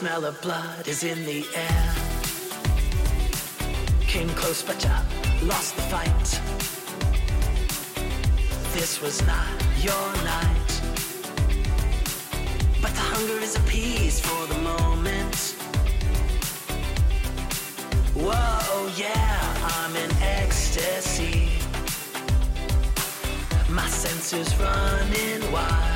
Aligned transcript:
smell 0.00 0.24
of 0.24 0.40
blood 0.40 0.88
is 0.88 1.04
in 1.04 1.26
the 1.26 1.44
air. 1.54 1.94
Came 4.00 4.30
close 4.30 4.62
but 4.62 4.80
I 4.86 5.04
lost 5.42 5.76
the 5.76 5.82
fight. 5.92 6.28
This 8.72 9.02
was 9.02 9.20
not 9.26 9.52
your 9.76 10.08
night. 10.24 10.70
But 12.80 12.92
the 12.98 13.06
hunger 13.12 13.44
is 13.44 13.56
appeased 13.56 14.24
for 14.24 14.46
the 14.46 14.60
moment. 14.62 15.36
Whoa, 18.14 18.90
yeah, 18.96 19.38
I'm 19.76 19.94
in 19.96 20.10
ecstasy. 20.22 21.50
My 23.68 23.86
senses 23.86 24.48
running 24.56 25.52
wild. 25.52 25.89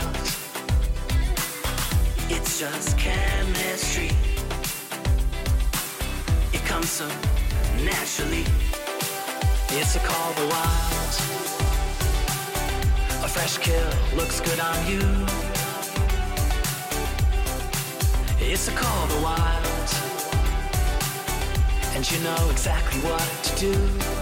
It's 2.57 2.61
just 2.61 2.97
chemistry. 2.97 4.11
It 6.53 6.65
comes 6.65 6.89
so 6.89 7.09
naturally. 7.83 8.45
It's 9.71 9.97
a 9.97 9.99
call 9.99 10.33
the 10.35 10.47
wild. 10.47 11.15
A 13.25 13.29
fresh 13.29 13.59
kill 13.59 13.91
looks 14.17 14.41
good 14.41 14.61
on 14.61 14.87
you. 14.87 15.01
It's 18.39 18.69
a 18.69 18.73
call 18.73 19.07
the 19.09 19.21
wild. 19.21 19.89
And 21.97 22.09
you 22.09 22.21
know 22.21 22.51
exactly 22.53 23.01
what 23.01 23.29
to 23.43 23.57
do. 23.59 24.14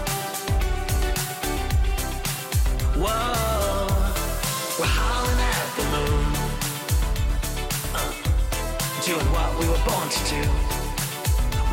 we 9.63 9.69
were 9.69 9.83
born 9.85 10.09
to 10.09 10.19
do. 10.29 10.41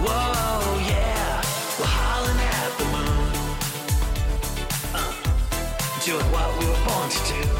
Whoa, 0.05 0.79
yeah, 0.87 1.43
we're 1.79 1.87
howling 1.87 2.39
at 2.39 2.71
the 2.79 2.85
moon. 2.95 3.33
Uh, 4.95 5.13
doing 6.05 6.27
what 6.33 6.49
we 6.59 6.67
were 6.67 6.85
born 6.87 7.11
to 7.11 7.33
do. 7.33 7.60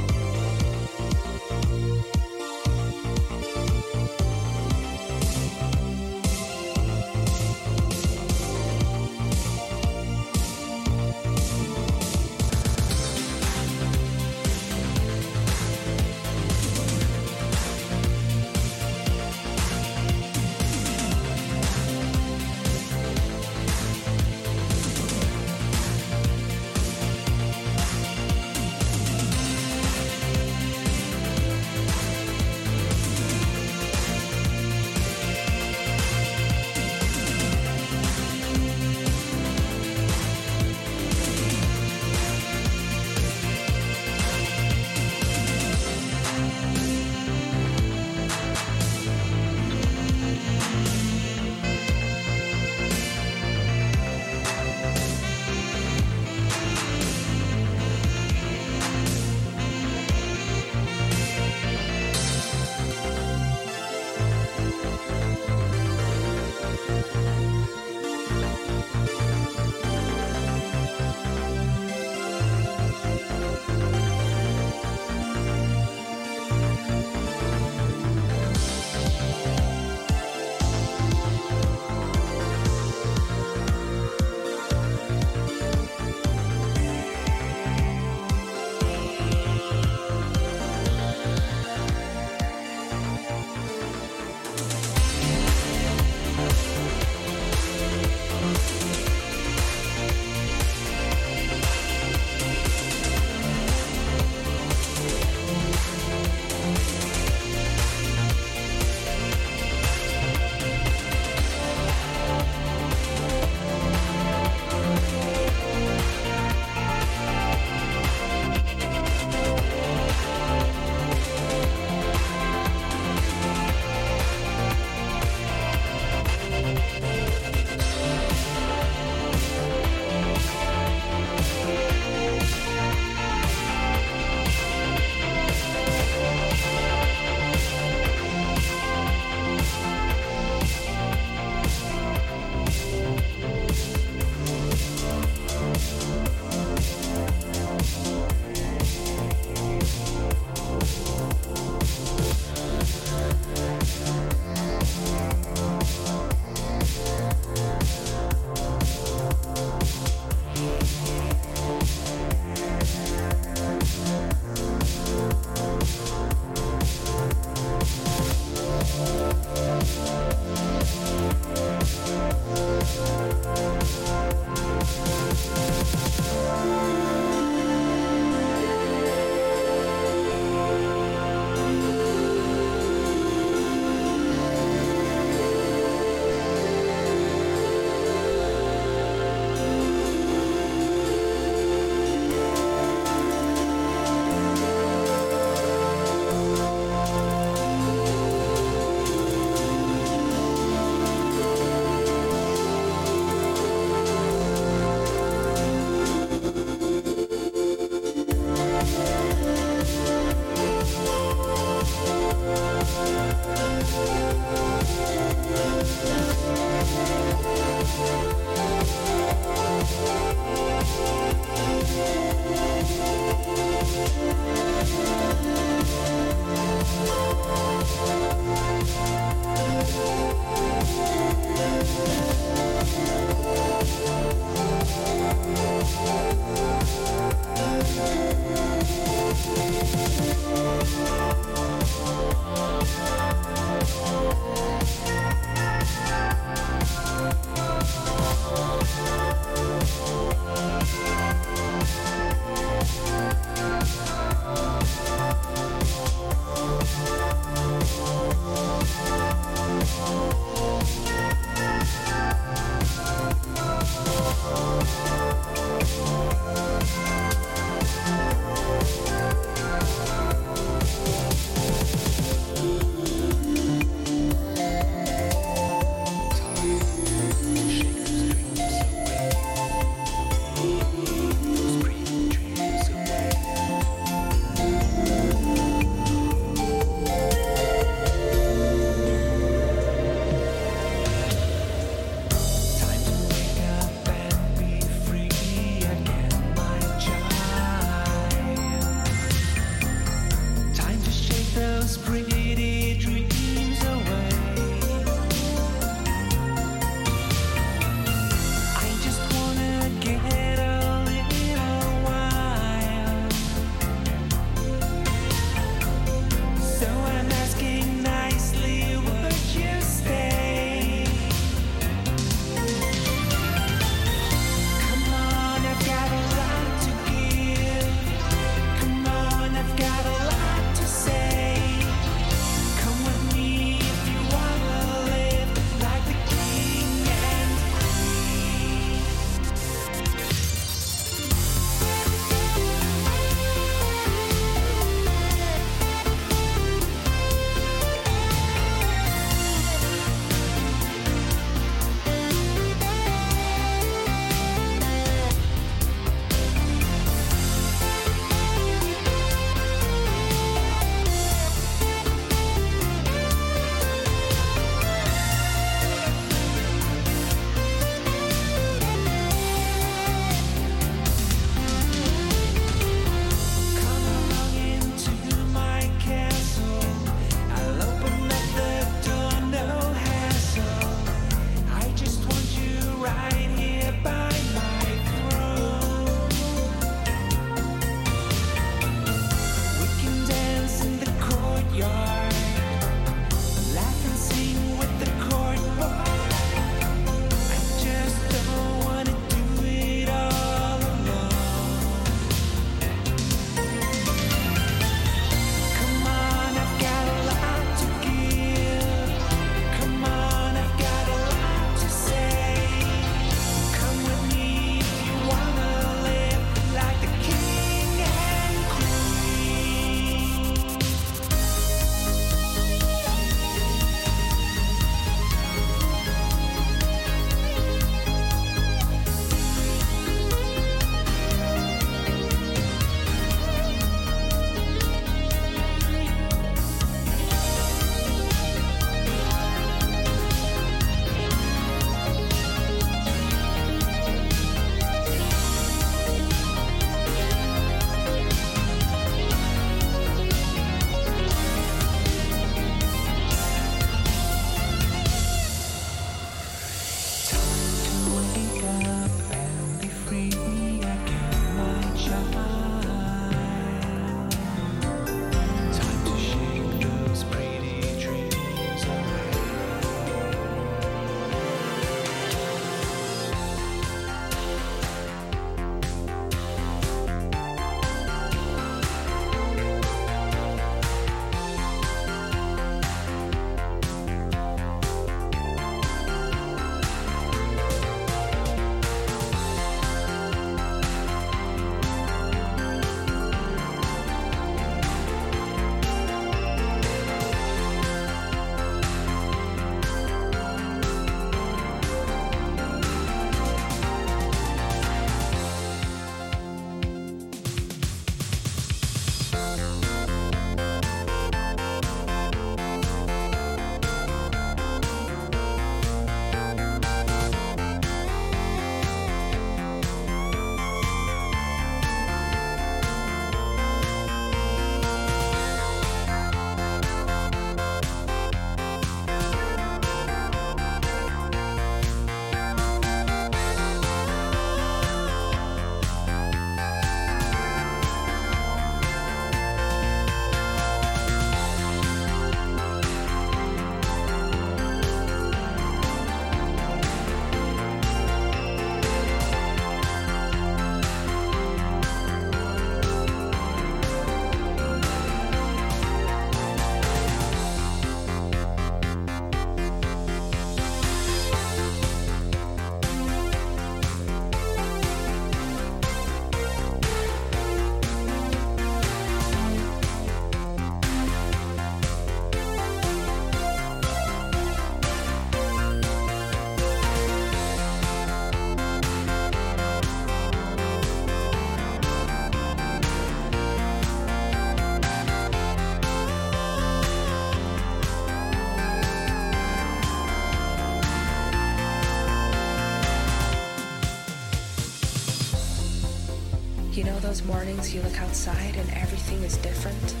those 597.11 597.25
mornings 597.25 597.75
you 597.75 597.81
look 597.81 597.99
outside 597.99 598.55
and 598.55 598.69
everything 598.71 599.21
is 599.23 599.35
different? 599.39 600.00